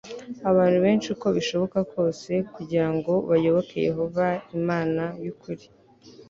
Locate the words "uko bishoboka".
1.15-1.79